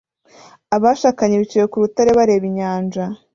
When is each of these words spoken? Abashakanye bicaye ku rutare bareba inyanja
Abashakanye 0.75 1.35
bicaye 1.41 1.65
ku 1.71 1.77
rutare 1.83 2.11
bareba 2.17 2.45
inyanja 2.49 3.03